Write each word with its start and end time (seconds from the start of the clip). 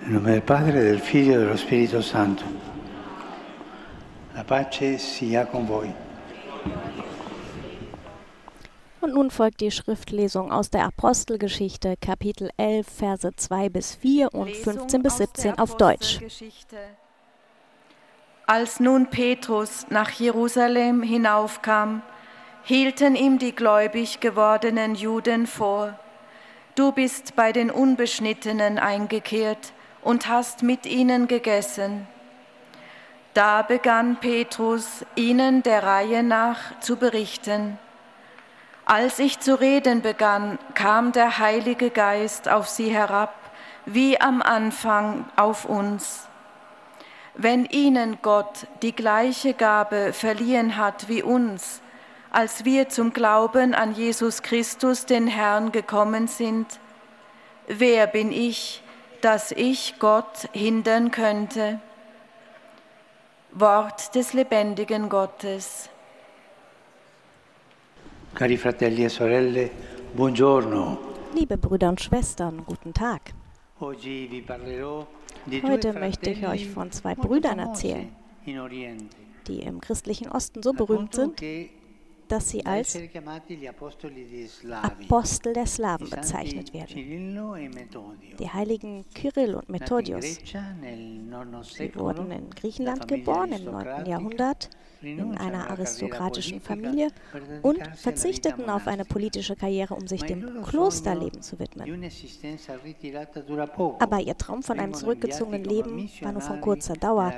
Nel 0.00 0.12
nome 0.12 0.32
del 0.32 0.42
Padre, 0.42 0.82
del 0.82 0.98
Figlio 0.98 1.34
e 1.34 1.38
dello 1.38 1.56
Spirito 1.56 2.02
Santo. 2.02 2.44
La 4.34 4.42
pace 4.44 4.98
sia 4.98 5.46
con 5.46 5.66
voi. 5.66 5.94
Und 9.00 9.14
nun 9.14 9.30
folgt 9.30 9.60
die 9.60 9.70
Schriftlesung 9.70 10.50
aus 10.50 10.70
der 10.70 10.84
Apostelgeschichte, 10.84 11.96
Kapitel 12.00 12.50
11, 12.56 12.86
Verse 12.86 13.30
2 13.36 13.68
bis 13.68 13.94
4 13.94 14.34
und 14.34 14.50
15 14.50 15.02
bis 15.02 15.18
17 15.18 15.58
auf 15.58 15.76
Deutsch. 15.76 16.20
Als 18.46 18.80
nun 18.80 19.06
Petrus 19.06 19.86
nach 19.90 20.10
Jerusalem 20.10 21.02
hinaufkam, 21.02 22.02
hielten 22.64 23.14
ihm 23.14 23.38
die 23.38 23.54
gläubig 23.54 24.20
gewordenen 24.20 24.96
Juden 24.96 25.46
vor, 25.46 25.98
du 26.74 26.92
bist 26.92 27.36
bei 27.36 27.52
den 27.52 27.70
Unbeschnittenen 27.70 28.78
eingekehrt 28.78 29.72
und 30.04 30.28
hast 30.28 30.62
mit 30.62 30.86
ihnen 30.86 31.26
gegessen. 31.26 32.06
Da 33.32 33.62
begann 33.62 34.16
Petrus, 34.20 35.04
ihnen 35.16 35.64
der 35.64 35.82
Reihe 35.82 36.22
nach 36.22 36.78
zu 36.80 36.96
berichten. 36.96 37.78
Als 38.84 39.18
ich 39.18 39.40
zu 39.40 39.58
reden 39.58 40.02
begann, 40.02 40.58
kam 40.74 41.10
der 41.10 41.38
Heilige 41.38 41.90
Geist 41.90 42.48
auf 42.48 42.68
sie 42.68 42.90
herab, 42.90 43.34
wie 43.86 44.20
am 44.20 44.40
Anfang 44.40 45.24
auf 45.36 45.64
uns. 45.64 46.28
Wenn 47.34 47.64
ihnen 47.64 48.18
Gott 48.22 48.68
die 48.82 48.94
gleiche 48.94 49.54
Gabe 49.54 50.12
verliehen 50.12 50.76
hat 50.76 51.08
wie 51.08 51.22
uns, 51.22 51.80
als 52.30 52.64
wir 52.64 52.88
zum 52.88 53.12
Glauben 53.12 53.74
an 53.74 53.94
Jesus 53.94 54.42
Christus, 54.42 55.06
den 55.06 55.26
Herrn, 55.26 55.72
gekommen 55.72 56.28
sind, 56.28 56.78
wer 57.66 58.06
bin 58.06 58.30
ich, 58.30 58.83
dass 59.24 59.52
ich 59.52 59.94
Gott 59.98 60.50
hindern 60.52 61.10
könnte? 61.10 61.80
Wort 63.52 64.14
des 64.14 64.34
lebendigen 64.34 65.08
Gottes. 65.08 65.88
Cari 68.34 68.58
fratelli 68.58 69.04
e 69.04 69.08
sorelle, 69.08 69.70
buongiorno. 70.14 70.98
Liebe 71.34 71.56
Brüder 71.56 71.88
und 71.88 72.02
Schwestern, 72.02 72.66
guten 72.66 72.92
Tag. 72.92 73.32
Heute 73.80 74.28
möchte 75.94 76.30
ich 76.30 76.46
euch 76.46 76.68
von 76.68 76.92
zwei 76.92 77.14
Brüdern 77.14 77.60
erzählen, 77.60 78.14
die 79.46 79.60
im 79.60 79.80
christlichen 79.80 80.28
Osten 80.28 80.62
so 80.62 80.74
berühmt 80.74 81.14
sind, 81.14 81.40
dass 82.28 82.50
sie 82.50 82.64
als 82.64 82.98
Apostel 84.82 85.52
der 85.52 85.66
santi 85.66 86.04
bezeichnet 86.04 86.72
werden. 86.72 87.38
Die 88.38 88.48
heiligen 88.48 89.04
Kyrill 89.14 89.54
und 89.54 89.68
Methodius. 89.68 90.38
Sie 91.76 91.94
wurden 91.94 92.30
in 92.30 92.50
Griechenland 92.50 93.08
geboren 93.08 93.52
im 93.52 93.64
9. 93.64 93.74
aristocratica, 93.74 94.10
Jahrhundert 94.10 94.70
in 95.02 95.36
einer 95.36 95.70
aristokratischen 95.70 96.60
Familie 96.60 97.08
und 97.62 97.78
verzichteten 97.96 98.70
auf 98.70 98.86
eine 98.86 99.04
politische 99.04 99.56
Karriere, 99.56 99.94
um 99.94 100.06
sich 100.06 100.22
dem 100.22 100.62
Klosterleben 100.62 101.42
zu 101.42 101.58
widmen. 101.58 102.10
Aber 103.98 104.20
ihr 104.20 104.36
Traum 104.36 104.62
von 104.62 104.78
einem 104.78 104.94
zurückgezogenen 104.94 105.64
Leben 105.64 106.10
war 106.20 106.32
nur 106.32 106.40
von 106.40 106.60
kurzer 106.60 106.94
Dauer. 106.94 107.32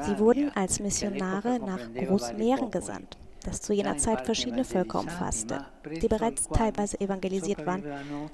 Sie 0.00 0.18
wurden 0.18 0.50
als 0.54 0.80
Missionare 0.80 1.58
nach 1.60 1.92
Großmähren 1.94 2.70
gesandt. 2.70 3.18
Das 3.44 3.60
zu 3.60 3.72
jener 3.72 3.96
Zeit 3.96 4.24
verschiedene 4.24 4.64
Völker 4.64 5.00
umfasste, 5.00 5.66
die 6.02 6.08
bereits 6.08 6.48
teilweise 6.48 7.00
evangelisiert 7.00 7.64
waren, 7.64 7.84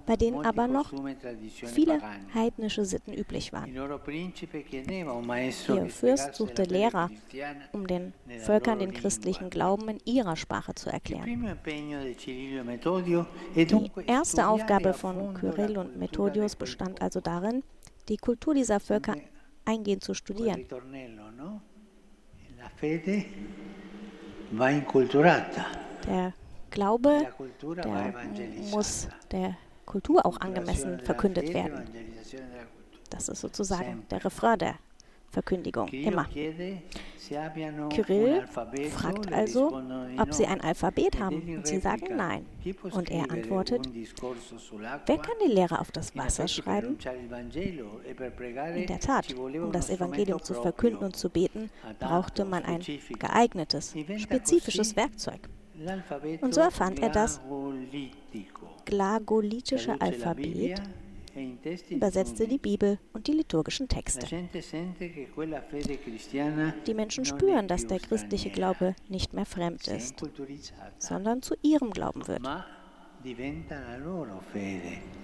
bei 0.07 0.17
denen 0.17 0.45
aber 0.45 0.67
noch 0.67 0.93
viele 1.47 2.01
heidnische 2.33 2.85
Sitten 2.85 3.13
üblich 3.13 3.53
waren. 3.53 3.75
Ihr 5.69 5.87
Fürst 5.87 6.35
suchte 6.35 6.63
Lehrer, 6.63 7.11
um 7.73 7.87
den 7.87 8.13
Völkern 8.39 8.79
den 8.79 8.93
christlichen 8.93 9.51
Glauben 9.51 9.89
in 9.89 10.01
ihrer 10.05 10.37
Sprache 10.37 10.75
zu 10.75 10.91
erklären. 10.91 11.59
Die 13.57 13.91
erste 14.07 14.49
Aufgabe 14.49 14.95
von 14.95 15.35
Kyrill 15.35 15.77
und 15.79 15.99
Methodius 15.99 16.57
bestand 16.57 17.03
also 17.03 17.21
darin, 17.21 17.63
die 18.09 18.17
Kultur 18.17 18.55
dieser 18.55 18.81
Völker 18.81 19.17
eingehend 19.65 20.05
zu 20.05 20.15
studieren. 20.15 20.67
Der 24.53 26.33
Glaube, 26.71 27.29
der 27.63 28.13
muss 28.71 29.09
der 29.31 29.57
Kultur 29.87 30.25
auch 30.25 30.41
angemessen 30.41 31.01
verkündet 31.01 31.53
werden. 31.53 31.83
Das 33.11 33.29
ist 33.29 33.41
sozusagen 33.41 34.07
der 34.11 34.25
Refrain 34.25 34.59
der 34.59 34.75
Verkündigung, 35.31 35.89
immer. 35.89 36.27
Kyrill 37.91 38.45
fragt 38.91 39.33
also, 39.33 39.81
ob 40.19 40.35
sie 40.35 40.47
ein 40.47 40.61
Alphabet 40.61 41.21
haben, 41.21 41.57
und 41.57 41.67
sie 41.69 41.79
sagen 41.79 42.17
nein. 42.17 42.47
"Chi 42.63 42.73
può 42.73 42.93
Und 42.93 43.11
er 43.11 43.31
antwortet, 43.31 43.87
un 43.87 43.93
discorso 43.93 44.57
sull'acqua?" 44.57 45.01
Wer 45.07 45.19
kann 45.19 45.35
die 45.47 45.53
Lehre 45.53 45.81
auf 45.81 45.93
das 45.93 46.17
Wasser 46.17 46.49
schreiben? 46.49 46.99
In 48.75 48.87
der 48.87 48.99
Tat, 48.99 49.33
um 49.35 49.71
das 49.71 49.89
Evangelium 49.89 50.43
zu 50.43 50.55
verkünden 50.55 51.05
und 51.05 51.17
zu 51.17 51.31
beten, 51.31 51.71
brauchte 52.01 52.45
man 52.45 52.65
ein 52.65 52.81
geeignetes, 53.19 53.95
spezifisches 54.17 54.97
Werkzeug. 54.97 55.49
Und 56.41 56.53
so 56.55 56.61
erfand 56.61 57.01
er 57.01 57.11
das 57.11 57.41
glagolitische 58.85 60.01
Alphabet, 60.01 60.83
übersetzte 61.91 62.47
die. 62.47 62.59
Bibel 62.59 62.99
und 63.13 63.27
die 63.27 63.33
liturgischen 63.33 63.89
Texte. 63.89 64.27
Die 66.87 66.95
Menschen 66.95 67.25
spüren, 67.25 67.69
dass 67.69 67.87
der 67.87 67.99
christliche 67.99 68.51
Glaube 68.51 68.95
nicht 69.09 69.33
mehr 69.33 69.47
fremd 69.47 69.89
ist, 69.89 70.23
sondern 70.99 71.43
zu 71.43 71.55
ihrem 71.63 71.91
Glauben 71.91 72.27
wird. 72.29 72.47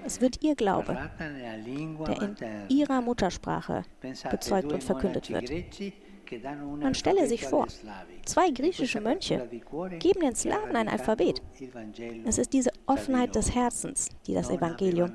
Es 0.05 0.21
wird 0.21 0.43
ihr 0.43 0.55
Glaube, 0.55 1.11
der 1.19 2.23
in 2.23 2.37
ihrer 2.69 3.01
Muttersprache 3.01 3.85
bezeugt 4.31 4.73
und 4.73 4.85
verkündet 4.85 5.31
wird. 5.31 5.51
Man 6.81 6.95
stelle 6.95 7.27
sich 7.27 7.45
vor, 7.47 7.67
zwei 8.25 8.49
E 8.49 8.53
griechische 8.53 9.01
Mönche 9.01 9.49
geben 9.99 10.21
den 10.21 10.35
Slawen 10.35 10.75
ein 10.75 10.89
Alphabet. 10.89 11.41
Es 12.25 12.39
ist 12.39 12.53
diese 12.53 12.71
Offenheit 12.87 13.35
des. 13.35 13.47
Herzens, 13.55 14.11
die 14.27 14.35
das 14.35 14.51
Evangelium 14.51 15.11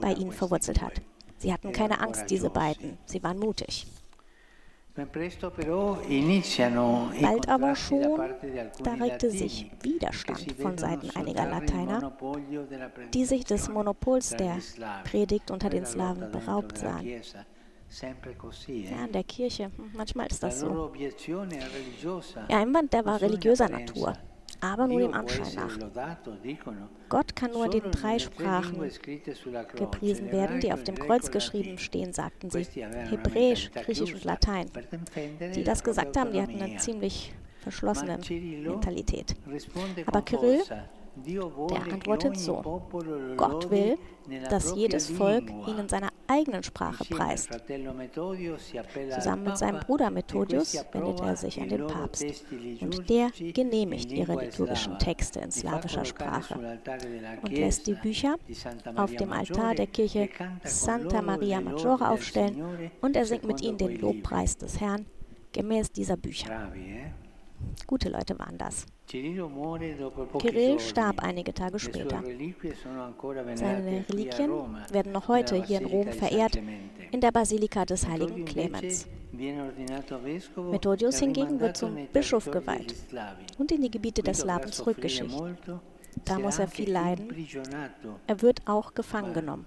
bei 0.00 0.12
ihnen 0.12 0.32
verwurzelt 0.32 0.80
hat. 0.80 1.00
Sie 1.38 1.52
hatten 1.52 1.72
keine 1.72 2.00
Angst, 2.00 2.30
diese 2.30 2.50
beiden. 2.50 2.98
Sie 3.04 3.22
waren 3.22 3.38
mutig. 3.38 3.86
Bald 4.96 7.48
aber 7.48 7.74
schon, 7.74 8.20
da 8.84 8.94
regte 8.94 9.30
sich 9.30 9.70
Widerstand 9.82 10.52
von 10.52 10.78
Seiten 10.78 11.10
einiger 11.16 11.46
Lateiner, 11.46 12.12
die 13.12 13.24
sich 13.24 13.44
des 13.44 13.68
Monopols 13.68 14.30
der. 14.30 14.58
Predigt 15.02 15.50
unter 15.50 15.68
den 15.68 15.84
Slawen 15.84 16.30
beraubt 16.30 16.78
sahen. 16.78 17.22
Ja, 18.66 19.04
in 19.04 19.12
der 19.12 19.24
Kirche, 19.24 19.64
hm, 19.64 19.90
manchmal 19.94 20.26
ist 20.26 20.42
das 20.42 20.60
so. 20.60 20.92
Ihr 20.96 22.56
Einwand, 22.56 22.92
der 22.92 23.04
war 23.04 23.20
religiöser. 23.20 23.68
Natur, 23.68 24.14
aber 24.60 24.86
nur 24.86 25.00
dem 25.00 25.14
Anschein 25.14 25.54
nach. 25.54 25.78
Gott 27.08 27.36
kann 27.36 27.52
nur 27.52 27.68
den 27.68 27.90
drei 27.90 28.18
Sprachen 28.18 28.78
gepriesen 29.76 30.32
werden, 30.32 30.60
die 30.60 30.72
auf 30.72 30.82
dem 30.84 30.98
Kreuz 30.98 31.30
geschrieben 31.30 31.78
stehen, 31.78 32.12
sagten 32.12 32.50
sie. 32.50 32.64
Hebräisch, 32.64 33.70
Griechisch 33.72 34.14
und 34.14 34.24
Latein. 34.24 34.70
Die 35.54 35.64
das 35.64 35.82
gesagt 35.82 36.16
haben, 36.16 36.32
die 36.32 36.40
hatten 36.40 36.60
eine 36.60 36.76
ziemlich 36.76 37.34
verschlossene 37.60 38.18
Mentalität. 38.18 39.34
Aber 40.06 40.22
Kyrill, 40.22 40.62
der 41.16 41.92
antwortet 41.92 42.38
so, 42.38 42.82
Gott 43.36 43.70
will, 43.70 43.96
dass 44.50 44.74
jedes 44.74 45.08
Volk 45.08 45.48
ihn 45.66 45.78
in 45.78 45.88
seiner 45.88 46.10
eigenen 46.28 46.62
Sprache 46.62 47.04
preist. 47.04 47.50
Zusammen 49.14 49.44
mit 49.44 49.58
seinem 49.58 49.80
Bruder 49.80 50.06
e 50.08 50.10
Methodius 50.10 50.74
wendet 50.92 51.20
er 51.20 51.36
sich 51.36 51.60
an 51.60 51.68
den 51.68 51.86
Papst. 51.86 52.24
Und 52.80 53.08
der 53.08 53.30
genehmigt 53.52 54.12
ihre 54.12 54.44
liturgischen. 54.44 54.98
Texte 54.98 55.40
in 55.40 55.50
slawischer 55.50 56.04
Sprache 56.04 56.78
und 57.42 57.52
lässt 57.52 57.86
die 57.86 57.94
Bücher 57.94 58.36
auf 58.96 59.14
dem 59.14 59.32
Altar 59.32 59.74
der 59.74 59.86
Kirche 59.86 60.24
e 60.24 60.28
con 60.28 60.60
Santa 60.64 61.16
loro 61.16 61.26
Maria 61.26 61.60
Maggiore 61.60 62.08
aufstellen 62.08 62.90
und 63.00 63.16
er 63.16 63.26
singt 63.26 63.44
mit 63.44 63.60
ihnen 63.60 63.78
den. 63.78 64.00
Lobpreis 64.00 64.56
des 64.56 64.80
Herrn 64.80 65.06
gemäß 65.52 65.92
dieser 65.92 66.16
Bücher. 66.16 66.72
Eh? 66.74 67.10
Gute 67.86 68.08
Leute 68.08 68.38
waren 68.38 68.58
das. 68.58 68.86
Kirill 69.06 70.80
starb 70.80 71.22
einige 71.22 71.52
Tage 71.52 71.78
später. 71.78 72.22
Seine 73.54 74.04
Reliquien 74.08 74.50
werden 74.90 75.12
noch 75.12 75.28
heute 75.28 75.62
hier 75.62 75.80
in 75.80 75.86
Rom 75.86 76.12
verehrt, 76.12 76.58
in 77.10 77.20
der 77.20 77.30
Basilika 77.30 77.84
des 77.84 78.06
heiligen 78.08 78.44
Clemens. 78.44 79.06
Methodius 80.56 81.16
e 81.20 81.24
hingegen 81.24 81.60
wird 81.60 81.76
zum 81.76 82.06
Bischof 82.12 82.50
geweiht 82.50 82.94
und 83.58 83.72
in 83.72 83.82
die 83.82 83.90
Gebiete 83.90 84.22
der 84.22 84.34
Slawen 84.34 84.72
soffrire 84.72 85.00
zurückgeschickt. 85.00 85.34
Da 86.24 86.38
muss 86.38 86.58
er 86.58 86.68
viel 86.68 86.90
leiden. 86.90 87.28
Er 88.26 88.42
wird 88.42 88.62
auch 88.66 88.94
gefangen 88.94 89.34
genommen. 89.34 89.66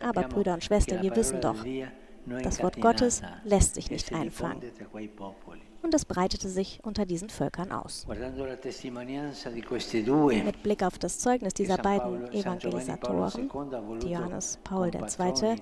Aber 0.00 0.22
Brüder 0.24 0.54
und 0.54 0.64
Schwestern, 0.64 1.02
wir 1.02 1.14
wissen 1.14 1.40
doch, 1.40 1.64
das 2.42 2.62
Wort 2.62 2.80
Gottes 2.80 3.22
lässt 3.44 3.74
sich 3.74 3.90
nicht 3.90 4.12
einfangen. 4.12 4.62
Und 5.84 5.92
es 5.92 6.06
breitete 6.06 6.48
sich 6.48 6.80
unter 6.82 7.04
diesen 7.04 7.28
Völkern 7.28 7.70
aus. 7.70 8.06
Mit 8.06 8.16
Blick 10.62 10.82
auf 10.82 10.98
das 10.98 11.18
Zeugnis 11.18 11.52
dieser 11.52 11.76
beiden 11.76 12.32
Evangelisatoren, 12.32 13.50
die 14.02 14.12
Johannes 14.12 14.58
Paul 14.64 14.90
II. 14.94 15.56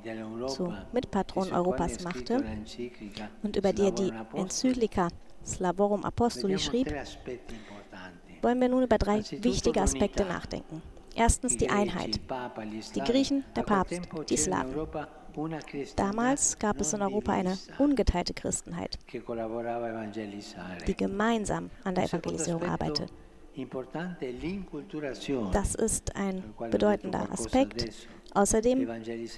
zu 0.47 0.73
Mitpatron 0.93 1.53
Europas 1.53 2.05
machte 2.05 2.45
und 3.43 3.57
über 3.57 3.73
die 3.73 3.83
er 3.83 3.91
die 3.91 4.13
Enzyklika 4.33 5.09
Slavorum 5.45 6.05
Apostoli 6.05 6.57
schrieb, 6.61 6.95
wollen 8.43 8.61
wir 8.61 8.69
nun 8.69 8.85
über 8.85 8.99
drei 8.99 9.25
wichtige 9.41 9.83
Aspekte 9.83 10.25
nachdenken. 10.25 10.83
Erstens 11.17 11.57
die 11.57 11.69
Einheit. 11.69 12.21
Die 12.95 13.01
Griechen, 13.01 13.45
der 13.57 13.63
Papst, 13.63 14.01
die 14.31 14.37
Slawen. 14.37 14.87
Damals 15.97 16.59
gab 16.59 16.81
es 16.81 16.93
in 16.93 17.03
Europa 17.03 17.33
eine 17.33 17.59
ungeteilte 17.79 18.35
Christenheit, 18.35 18.99
die 20.87 20.97
gemeinsam 20.97 21.71
an 21.85 21.95
der 21.95 22.05
Evangelisierung 22.05 22.65
arbeitet. 22.65 23.13
Das 25.53 25.75
ist 25.75 26.17
ein 26.17 26.43
bedeutender 26.71 27.31
Aspekt. 27.31 28.09
Außerdem 28.35 28.89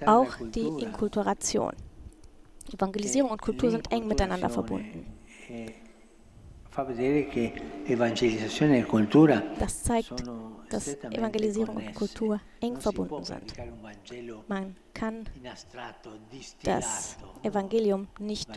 auch 0.07 0.37
die 0.55 0.85
Inkulturation. 0.85 1.73
Evangelisierung 2.73 3.31
und 3.31 3.43
Kultur 3.43 3.71
sind 3.71 3.91
eng 3.93 4.07
miteinander 4.07 4.49
verbunden. 4.49 5.07
Das 9.59 9.83
zeigt, 9.83 10.25
dass 10.75 10.89
Evangelisierung 11.05 11.77
und 11.77 11.95
Kultur 11.95 12.41
eng 12.61 12.77
verbunden 12.81 13.25
sind. 13.25 13.55
Man 14.49 14.77
kann 14.93 15.25
das 16.63 17.17
Evangelium 17.43 18.09
nicht 18.19 18.49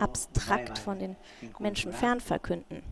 abstrakt 0.00 0.78
von 0.78 0.98
den 0.98 1.16
Menschen 1.58 1.92
fern 1.92 2.20
verkünden. 2.20 2.82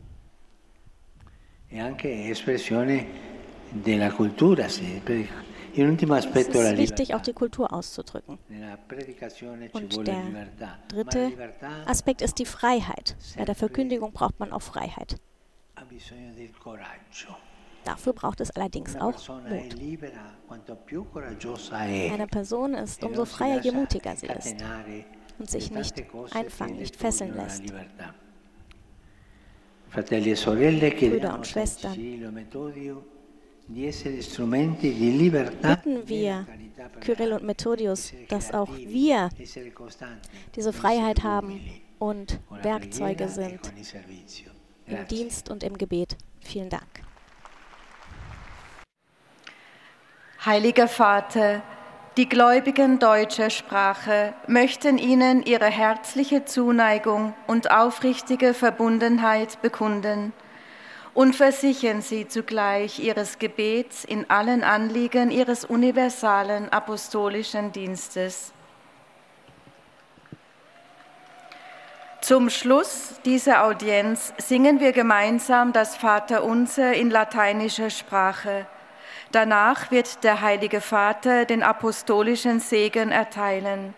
Es 1.70 2.40
ist 2.40 2.46
wichtig, 6.78 7.14
auch 7.14 7.22
die 7.22 7.32
Kultur 7.32 7.72
auszudrücken. 7.72 8.38
Und 9.72 10.06
der 10.06 10.22
dritte 10.88 11.32
Aspekt 11.86 12.22
ist 12.22 12.38
die 12.38 12.46
Freiheit. 12.46 13.16
Bei 13.36 13.44
der 13.44 13.56
Verkündigung 13.56 14.12
braucht 14.12 14.38
man 14.38 14.52
auch 14.52 14.62
Freiheit. 14.62 15.16
Dafür 17.84 18.12
braucht 18.12 18.40
es 18.40 18.50
allerdings 18.50 18.96
auch 18.96 19.12
Mut. 19.28 19.76
Eine 21.72 22.26
Person 22.26 22.74
ist, 22.74 23.04
umso 23.04 23.24
freier, 23.24 23.60
je 23.60 23.72
mutiger 23.72 24.16
sie 24.16 24.26
ist 24.26 24.56
und 25.38 25.50
sich 25.50 25.70
nicht 25.70 25.94
einfangen, 26.32 26.78
nicht 26.78 26.96
fesseln 26.96 27.34
lässt. 27.36 27.64
E 29.96 31.08
Brüder 31.08 31.34
und 31.34 31.46
Schwestern, 31.46 31.94
bitten 35.62 36.08
wir 36.08 36.46
Kyrill 37.00 37.32
und 37.32 37.44
Methodius, 37.44 38.12
dass 38.28 38.52
auch 38.52 38.76
wir 38.76 39.28
diese 40.56 40.72
Freiheit 40.72 41.22
haben 41.22 41.60
und 41.98 42.40
Werkzeuge 42.62 43.28
sind 43.28 43.60
im 44.86 45.06
Dienst 45.08 45.50
und 45.50 45.62
im 45.62 45.78
Gebet. 45.78 46.16
Vielen 46.40 46.68
Dank. 46.68 47.04
Heiliger 50.46 50.88
Vater, 50.88 51.62
die 52.18 52.28
Gläubigen 52.28 52.98
deutscher 52.98 53.48
Sprache 53.48 54.34
möchten 54.46 54.98
Ihnen 54.98 55.42
ihre 55.42 55.70
herzliche 55.70 56.44
Zuneigung 56.44 57.32
und 57.46 57.70
aufrichtige 57.70 58.52
Verbundenheit 58.52 59.62
bekunden 59.62 60.34
und 61.14 61.34
versichern 61.34 62.02
Sie 62.02 62.28
zugleich 62.28 62.98
Ihres 62.98 63.38
Gebets 63.38 64.04
in 64.04 64.28
allen 64.28 64.64
Anliegen 64.64 65.30
Ihres 65.30 65.64
universalen 65.64 66.70
apostolischen 66.70 67.72
Dienstes. 67.72 68.52
Zum 72.20 72.50
Schluss 72.50 73.14
dieser 73.24 73.64
Audienz 73.64 74.34
singen 74.36 74.78
wir 74.78 74.92
gemeinsam 74.92 75.72
das 75.72 75.96
Vaterunser 75.96 76.92
in 76.92 77.08
lateinischer 77.08 77.88
Sprache. 77.88 78.66
Danach 79.32 79.90
wird 79.90 80.22
der 80.24 80.40
Heilige 80.40 80.80
Vater 80.80 81.44
den 81.44 81.62
apostolischen 81.62 82.60
Segen 82.60 83.10
erteilen. 83.10 83.94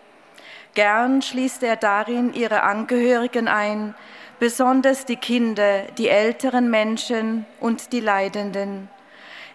Gern 0.73 1.21
schließt 1.21 1.63
er 1.63 1.75
darin 1.75 2.33
ihre 2.33 2.63
Angehörigen 2.63 3.47
ein, 3.47 3.95
besonders 4.39 5.05
die 5.05 5.15
Kinder, 5.15 5.83
die 5.97 6.09
älteren 6.09 6.69
Menschen 6.69 7.45
und 7.59 7.93
die 7.93 7.99
Leidenden. 7.99 8.89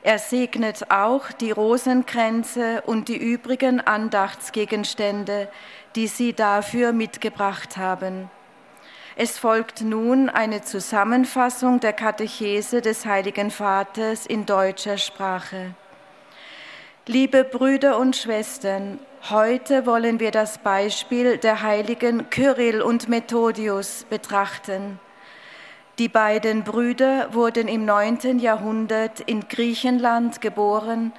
Er 0.02 0.18
segnet 0.18 0.90
auch 0.90 1.30
die 1.30 1.52
Rosenkränze 1.52 2.82
und 2.86 3.08
die 3.08 3.16
übrigen 3.16 3.80
Andachtsgegenstände, 3.80 5.48
die 5.94 6.08
sie 6.08 6.32
dafür 6.32 6.92
mitgebracht 6.92 7.76
haben. 7.76 8.28
Es 9.14 9.38
folgt 9.38 9.82
nun 9.82 10.30
eine 10.30 10.62
Zusammenfassung 10.62 11.80
der 11.80 11.92
Katechese 11.92 12.80
des 12.80 13.04
Heiligen 13.04 13.50
Vaters 13.50 14.24
in 14.24 14.46
deutscher 14.46 14.96
Sprache. 14.96 15.74
Liebe 17.06 17.44
Brüder 17.44 17.98
und 17.98 18.16
Schwestern, 18.16 18.98
heute 19.28 19.84
wollen 19.84 20.18
wir 20.18 20.30
das 20.30 20.58
Beispiel 20.58 21.36
der 21.36 21.60
heiligen 21.60 22.30
Kyrill 22.30 22.80
und 22.80 23.10
Methodius 23.10 24.06
betrachten. 24.08 24.98
Die 25.98 26.08
beiden 26.08 26.64
Brüder 26.64 27.34
wurden 27.34 27.68
im 27.68 27.84
9. 27.84 28.38
Jahrhundert 28.38 29.20
in 29.20 29.46
Griechenland 29.46 30.40
geboren 30.40 31.12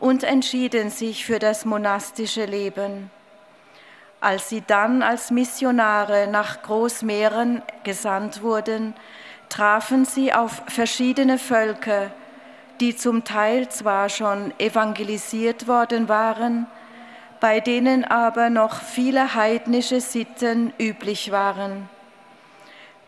und 0.00 0.24
entschieden 0.24 0.88
sich 0.88 1.26
für 1.26 1.38
das 1.38 1.66
monastische 1.66 2.46
Leben. 2.46 3.10
Als 4.24 4.48
sie 4.48 4.62
dann 4.66 5.02
als 5.02 5.30
Missionare 5.30 6.26
nach 6.26 6.62
Großmeeren 6.62 7.60
gesandt 7.82 8.40
wurden, 8.40 8.94
trafen 9.50 10.06
sie 10.06 10.32
auf 10.32 10.62
verschiedene 10.66 11.36
Völker, 11.36 12.10
die 12.80 12.96
zum 12.96 13.24
Teil 13.24 13.68
zwar 13.68 14.08
schon 14.08 14.54
evangelisiert 14.58 15.68
worden 15.68 16.08
waren, 16.08 16.66
bei 17.38 17.60
denen 17.60 18.02
aber 18.02 18.48
noch 18.48 18.80
viele 18.80 19.34
heidnische 19.34 20.00
Sitten 20.00 20.72
üblich 20.80 21.30
waren. 21.30 21.90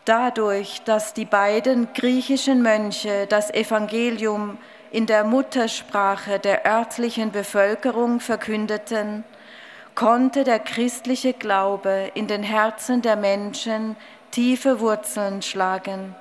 Dadurch, 0.05 0.83
dass 0.85 1.15
die 1.15 1.25
beiden 1.25 1.91
griechischen 1.95 2.61
Mönche 2.61 3.25
das 3.25 3.51
Evangelium 3.51 4.59
in 4.91 5.07
der 5.07 5.23
Muttersprache 5.23 6.37
der 6.37 6.67
örtlichen 6.67 7.31
Bevölkerung 7.31 8.19
verkündeten, 8.19 9.23
konnte 9.97 10.43
der 10.43 10.59
christliche 10.59 11.33
Glaube 11.33 12.11
in 12.13 12.27
den 12.27 12.43
Herzen 12.43 13.01
der 13.01 13.15
Menschen 13.15 13.95
tiefe 14.29 14.79
Wurzeln 14.79 15.41
schlagen. 15.41 16.15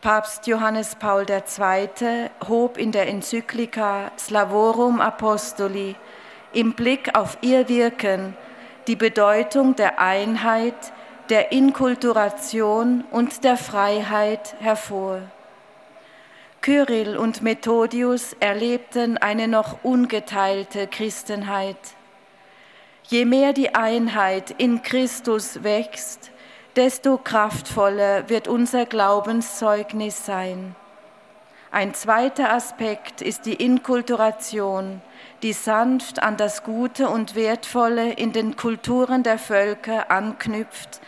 Papst 0.00 0.48
Johannes 0.48 0.96
Paul 0.96 1.26
II. 1.30 2.30
hob 2.48 2.76
in 2.76 2.90
der 2.90 3.06
Enzyklika 3.06 4.10
Slavorum 4.18 5.00
Apostoli 5.00 5.94
im 6.52 6.72
Blick 6.72 7.16
auf 7.16 7.38
ihr 7.40 7.68
Wirken 7.68 8.36
die 8.88 8.96
Bedeutung 8.96 9.76
der 9.76 10.00
Einheit, 10.00 10.92
der 11.30 11.52
Inkulturation 11.52 13.04
und 13.12 13.44
der 13.44 13.56
Freiheit 13.56 14.56
hervor. 14.58 15.20
Kyrill 16.62 17.16
und 17.16 17.42
Methodius 17.42 18.32
erlebten 18.40 19.18
eine 19.18 19.46
noch 19.46 19.84
ungeteilte 19.84 20.88
Christenheit. 20.88 21.76
Je 23.08 23.26
mehr 23.26 23.52
die 23.52 23.74
Einheit 23.74 24.54
in 24.56 24.82
Christus 24.82 25.62
wächst, 25.62 26.30
desto 26.74 27.18
kraftvoller 27.18 28.28
wird 28.30 28.48
unser 28.48 28.86
Glaubenszeugnis 28.86 30.24
sein. 30.24 30.74
Ein 31.70 31.92
zweiter 31.92 32.52
Aspekt 32.52 33.20
ist 33.20 33.46
die 33.46 33.54
Inkulturation, 33.54 35.02
die 35.42 35.52
sanft 35.52 36.22
an 36.22 36.36
das 36.36 36.62
Gute 36.62 37.08
und 37.08 37.34
Wertvolle 37.34 38.12
in 38.12 38.32
den 38.32 38.56
Kulturen 38.56 39.22
der 39.22 39.38
Völker 39.38 40.10
anknüpft 40.10 41.00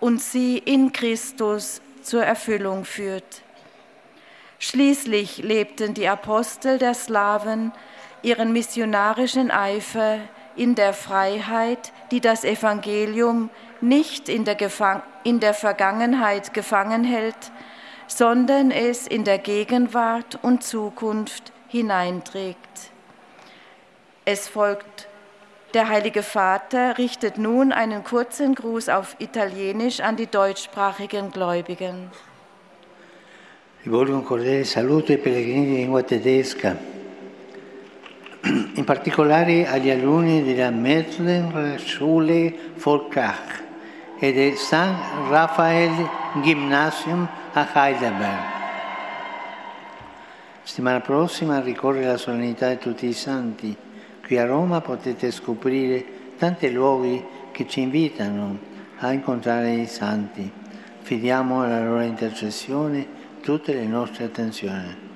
und 0.00 0.20
sie 0.20 0.58
in 0.58 0.92
Christus 0.92 1.80
zur 2.02 2.24
Erfüllung 2.24 2.84
führt. 2.84 3.42
Schließlich 4.58 5.38
lebten 5.38 5.94
die 5.94 6.08
Apostel 6.08 6.78
der 6.78 6.94
Slawen 6.94 7.72
ihren 8.22 8.52
missionarischen 8.52 9.50
Eifer 9.50 10.18
in 10.58 10.74
der 10.74 10.92
Freiheit, 10.92 11.92
die 12.10 12.20
das 12.20 12.44
Evangelium 12.44 13.50
nicht 13.80 14.28
in 14.28 14.44
der, 14.44 14.54
Gefang 14.54 15.02
in 15.24 15.40
der 15.40 15.54
Vergangenheit 15.54 16.52
gefangen 16.52 17.04
hält, 17.04 17.52
sondern 18.06 18.70
es 18.70 19.06
in 19.06 19.24
der 19.24 19.38
Gegenwart 19.38 20.38
und 20.42 20.62
Zukunft 20.62 21.52
hineinträgt. 21.68 22.90
Es 24.24 24.48
folgt 24.48 25.08
der 25.74 25.90
Heilige 25.90 26.22
Vater 26.22 26.96
richtet 26.96 27.36
nun 27.36 27.72
einen 27.72 28.02
kurzen 28.02 28.54
Gruß 28.54 28.88
auf 28.88 29.16
Italienisch 29.18 30.00
an 30.00 30.16
die 30.16 30.26
deutschsprachigen 30.26 31.30
Gläubigen. 31.30 32.10
Rivolgo 33.84 34.14
un 34.14 34.24
cordiale 34.24 34.64
saluto 34.64 35.12
ai 35.12 35.18
pellegrini 35.18 35.66
di 35.66 35.76
lingua 35.76 36.02
tedesca, 36.02 36.74
in 38.42 38.84
particolare 38.84 39.66
agli 39.66 39.90
alunni 39.90 40.42
della 40.44 40.70
Medlen 40.70 41.78
Schule 41.78 42.54
Volkach 42.76 43.64
e 44.18 44.32
del 44.32 44.56
San 44.56 45.28
Raphael 45.28 46.08
Gymnasium 46.42 47.28
a 47.52 47.68
Heidelberg. 47.72 48.56
Settimana 50.62 51.00
prossima 51.00 51.60
ricorre 51.60 52.04
la 52.04 52.16
solennità 52.16 52.68
di 52.68 52.78
tutti 52.78 53.06
i 53.06 53.12
santi. 53.12 53.76
Qui 54.24 54.38
a 54.38 54.44
Roma 54.44 54.80
potete 54.80 55.30
scoprire 55.30 56.04
tanti 56.36 56.70
luoghi 56.70 57.24
che 57.52 57.66
ci 57.66 57.80
invitano 57.80 58.58
a 58.98 59.12
incontrare 59.12 59.72
i 59.72 59.86
santi. 59.86 60.50
Fidiamo 61.00 61.62
alla 61.62 61.82
loro 61.82 62.02
intercessione 62.02 63.06
tutte 63.40 63.72
le 63.72 63.86
nostre 63.86 64.24
attenzioni. 64.24 65.07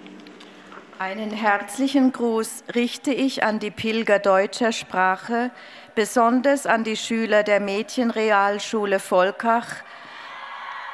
Einen 1.04 1.32
herzlichen 1.32 2.12
Gruß 2.12 2.62
richte 2.76 3.12
ich 3.12 3.42
an 3.42 3.58
die 3.58 3.72
Pilger 3.72 4.20
deutscher 4.20 4.70
Sprache, 4.70 5.50
besonders 5.96 6.64
an 6.64 6.84
die 6.84 6.96
Schüler 6.96 7.42
der 7.42 7.58
Mädchenrealschule 7.58 9.00
Volkach 9.00 9.66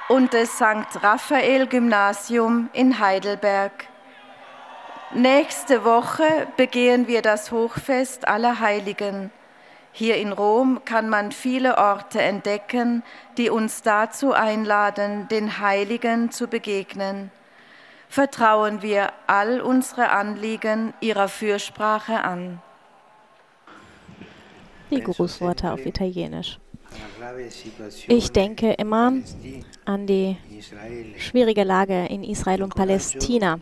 und 0.08 0.32
des 0.32 0.56
St. 0.56 1.02
Raphael 1.02 1.66
Gymnasium 1.66 2.70
in 2.72 2.98
Heidelberg. 2.98 3.86
Nächste 5.12 5.84
Woche 5.84 6.46
begehen 6.56 7.06
wir 7.06 7.20
das 7.20 7.52
Hochfest 7.52 8.26
aller 8.26 8.60
Heiligen. 8.60 9.30
Hier 9.92 10.16
in 10.16 10.32
Rom 10.32 10.80
kann 10.86 11.10
man 11.10 11.32
viele 11.32 11.76
Orte 11.76 12.22
entdecken, 12.22 13.02
die 13.36 13.50
uns 13.50 13.82
dazu 13.82 14.32
einladen, 14.32 15.28
den 15.28 15.58
Heiligen 15.58 16.30
zu 16.30 16.48
begegnen. 16.48 17.30
Vertrauen 18.08 18.82
wir 18.82 19.12
all 19.26 19.60
unsere 19.60 20.10
Anliegen 20.10 20.94
ihrer 21.00 21.28
Fürsprache 21.28 22.22
an. 22.24 22.60
Die 24.90 25.02
Grußworte 25.02 25.72
auf 25.72 25.84
Italienisch. 25.84 26.58
Ich 28.06 28.32
denke 28.32 28.72
immer 28.72 29.12
an 29.84 30.06
die 30.06 30.36
schwierige 31.18 31.64
Lage 31.64 32.06
in 32.06 32.24
Israel 32.24 32.62
und 32.62 32.74
Palästina. 32.74 33.60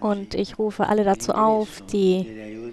Und 0.00 0.34
ich 0.34 0.58
rufe 0.58 0.86
alle 0.86 1.04
dazu 1.04 1.32
auf, 1.32 1.80
die 1.92 2.72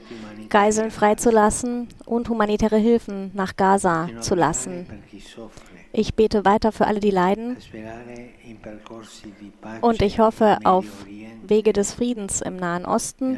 Geiseln 0.49 0.91
freizulassen 0.91 1.87
und 2.05 2.29
humanitäre 2.29 2.77
Hilfen 2.77 3.31
nach 3.33 3.55
Gaza 3.55 4.09
zu 4.19 4.35
lassen. 4.35 4.85
Ich 5.95 6.15
bete 6.15 6.43
weiter 6.43 6.71
für 6.71 6.87
alle, 6.87 6.99
die 6.99 7.11
leiden. 7.11 7.55
Und 9.81 10.01
ich 10.01 10.19
hoffe 10.19 10.57
auf 10.63 10.85
Wege 11.45 11.71
des 11.71 11.93
Friedens 11.93 12.41
im 12.41 12.55
Nahen 12.55 12.85
Osten 12.85 13.37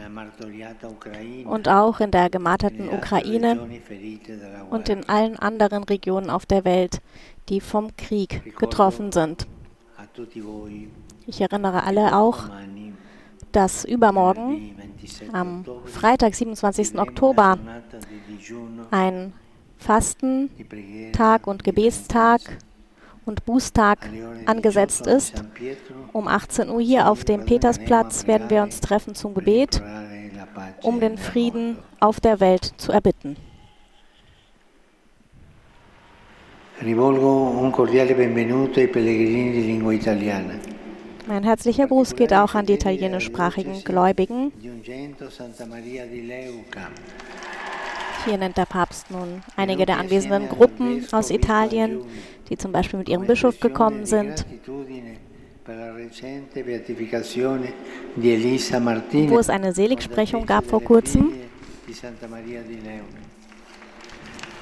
und 1.45 1.67
auch 1.67 1.99
in 1.99 2.11
der 2.11 2.29
gemarterten 2.29 2.89
Ukraine 2.89 3.67
und 4.69 4.87
in 4.87 5.09
allen 5.09 5.37
anderen 5.37 5.83
Regionen 5.83 6.29
auf 6.29 6.45
der 6.45 6.63
Welt, 6.63 7.01
die 7.49 7.59
vom 7.59 7.95
Krieg 7.97 8.57
getroffen 8.57 9.11
sind. 9.11 9.47
Ich 11.27 11.41
erinnere 11.41 11.83
alle 11.83 12.15
auch, 12.15 12.45
dass 13.51 13.83
übermorgen, 13.83 14.75
am 15.33 15.65
Freitag, 15.85 16.35
27. 16.35 16.97
Oktober, 16.97 17.57
ein 18.91 19.33
Fastentag 19.77 21.47
und 21.47 21.63
Gebetstag 21.63 22.41
und 23.25 23.45
Bußtag 23.45 24.09
angesetzt 24.45 25.07
ist. 25.07 25.43
Um 26.13 26.27
18 26.27 26.69
Uhr 26.69 26.81
hier 26.81 27.09
auf 27.09 27.23
dem 27.23 27.45
Petersplatz 27.45 28.27
werden 28.27 28.49
wir 28.49 28.63
uns 28.63 28.79
treffen 28.79 29.15
zum 29.15 29.33
Gebet, 29.33 29.81
um 30.81 30.99
den 30.99 31.17
Frieden 31.17 31.77
auf 31.99 32.19
der 32.19 32.39
Welt 32.39 32.73
zu 32.77 32.91
erbitten. 32.91 33.35
Mein 41.27 41.43
herzlicher 41.43 41.87
Gruß 41.87 42.15
geht 42.15 42.33
auch 42.33 42.53
an 42.53 42.65
die 42.65 42.73
italienischsprachigen 42.73 43.83
Gläubigen. 43.83 44.51
Hier 48.25 48.37
nennt 48.37 48.57
der 48.57 48.65
Papst 48.65 49.11
nun 49.11 49.43
einige 49.55 49.85
der 49.85 49.99
anwesenden 49.99 50.49
Gruppen 50.49 51.05
aus 51.11 51.29
Italien, 51.29 52.01
die 52.49 52.57
zum 52.57 52.71
Beispiel 52.71 52.97
mit 52.97 53.07
ihrem 53.07 53.27
Bischof 53.27 53.59
gekommen 53.59 54.05
sind. 54.05 54.45
Wo 59.29 59.39
es 59.39 59.49
eine 59.49 59.73
Seligsprechung 59.73 60.45
gab 60.45 60.65
vor 60.65 60.83
kurzem. 60.83 61.33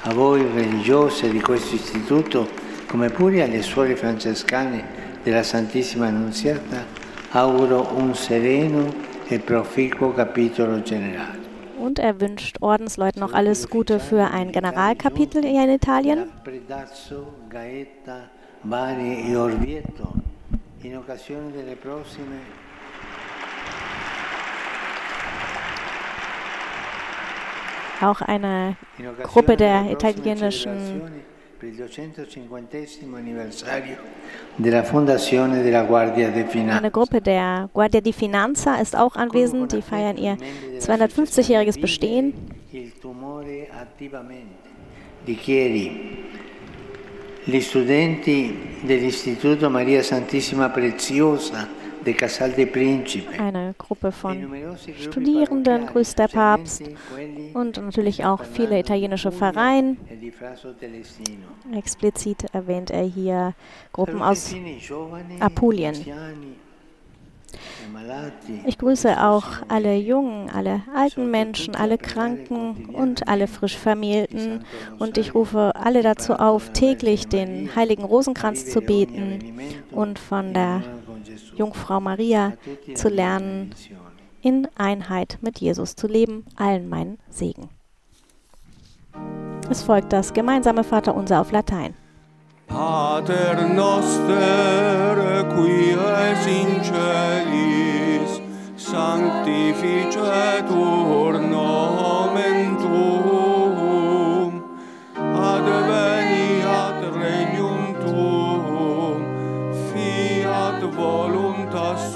A 0.06 0.14
voi 0.14 0.42
religiose 0.54 1.30
di 1.30 1.40
questo 1.40 1.76
istituto, 1.76 2.48
come 2.88 3.10
pure 3.10 3.44
alle 3.44 3.62
suore 3.62 3.96
francescane 3.96 4.84
della 5.24 5.44
Santissima 5.44 6.08
Annunziata, 6.08 6.86
auguro 7.32 7.94
un 7.96 8.14
sereno 8.14 8.94
e 9.28 9.40
proficuo 9.40 10.12
capitolo 10.12 10.82
generale. 10.82 11.43
Und 11.84 12.00
er 12.00 12.22
wünscht 12.22 12.62
Ordensleuten 12.62 13.20
noch 13.20 13.34
alles 13.34 13.70
Gute 13.70 14.00
für 14.00 14.32
ein 14.32 14.54
Generalkapitel 14.54 15.44
hier 15.44 15.66
in 15.66 15.70
Italien. 15.72 16.30
Auch 28.02 28.22
eine 28.22 28.78
Gruppe 29.24 29.58
der 29.58 29.92
italienischen 29.92 31.02
eine 36.70 36.92
Gruppe 36.92 37.22
der 37.22 37.70
Guardia 37.74 38.02
di 38.02 38.12
Finanza 38.12 38.76
ist 38.76 38.96
auch 38.96 39.16
anwesend. 39.16 39.72
Die 39.72 39.82
feiern 39.82 40.18
ihr 40.18 40.38
250-jähriges 40.80 41.80
Bestehen. 41.80 42.34
Gli 47.46 47.62
studenti 47.62 48.56
dell'Istituto 48.86 49.70
Maria 49.70 50.04
Santissima 50.04 50.70
Preziosa 50.70 51.68
eine 53.40 53.76
Gruppe 53.78 54.12
von 54.12 54.54
Studierenden 55.00 55.88
grüßt 55.88 56.20
der 56.20 56.28
Papst 56.28 56.84
und 57.54 57.78
natürlich 57.78 58.26
auch 58.26 58.44
viele 58.44 58.80
italienische 58.80 59.32
Vereine. 59.32 59.98
Explizit 61.74 62.46
erwähnt 62.54 62.92
er 62.92 63.04
hier 63.04 63.54
Gruppen 63.92 64.22
aus 64.22 64.56
Apulien. 65.40 65.96
Ich 68.66 68.78
grüße 68.78 69.24
auch 69.24 69.46
alle 69.68 69.96
jungen, 69.96 70.50
alle 70.50 70.82
alten 70.96 71.30
Menschen, 71.30 71.76
alle 71.76 71.98
Kranken 71.98 72.90
und 72.94 73.28
alle 73.28 73.48
frisch 73.48 73.78
Vermählten. 73.78 74.66
Und 75.00 75.18
ich 75.18 75.36
rufe 75.36 75.76
alle 75.76 76.02
dazu 76.02 76.34
auf, 76.34 76.72
täglich 76.72 77.28
den 77.28 77.76
heiligen 77.76 78.04
Rosenkranz 78.04 78.70
zu 78.72 78.82
beten 78.82 79.60
und 79.92 80.18
von 80.18 80.54
der 80.54 80.82
Jungfrau 81.56 82.00
Maria 82.00 82.54
zu 82.96 83.10
lernen, 83.10 83.76
in 84.42 84.68
Einheit 84.76 85.38
mit 85.42 85.60
Jesus 85.60 85.96
zu 85.96 86.08
leben. 86.08 86.46
Allen 86.56 86.90
meinen 86.90 87.20
Segen. 87.30 87.70
Es 89.70 89.84
folgt 89.84 90.12
das 90.12 90.34
gemeinsame 90.34 90.84
Vaterunser 90.84 91.40
auf 91.40 91.52
Latein. 91.52 91.94
Pater 92.68 93.68
noster, 93.68 95.46
qui 95.56 95.92
es 95.92 96.48
in 96.48 96.84
celis, 96.84 98.42
sanctificetur 98.76 101.40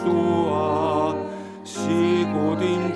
Jesua, 0.07 1.15
si 1.63 2.23
godin 2.31 2.95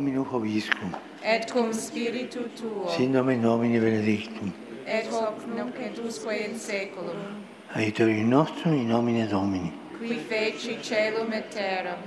Domino 0.00 0.24
hoviscum. 0.24 0.96
Et 1.22 1.46
cum 1.52 1.72
spiritu 1.72 2.48
tuo. 2.56 2.88
Sin 2.88 3.12
nomen 3.12 3.42
Domini 3.42 3.78
benedictum. 3.78 4.50
Et 4.86 5.06
hoc 5.12 5.46
nunc 5.46 5.74
et 5.78 5.98
usque 5.98 6.32
in 6.32 6.58
saeculum. 6.58 7.44
Aiutorium 7.74 8.28
nostrum 8.30 8.72
in 8.72 8.88
nomine 8.88 9.28
Domini. 9.28 9.70
Qui 9.98 10.14
feci 10.14 10.78
celum 10.80 11.30
et 11.32 11.50
terram. 11.50 11.98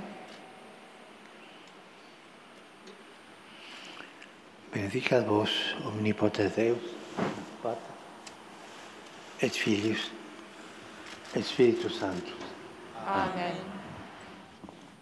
Benedicat 4.72 5.24
vos 5.24 5.50
omnipotens 5.86 6.52
Deus, 6.56 6.96
Pater, 7.62 7.94
et 9.40 9.52
Filius, 9.52 10.10
et 11.36 11.44
Spiritus 11.44 12.00
Sanctus. 12.00 12.34
Amen. 13.06 13.30
Amen. 13.30 13.73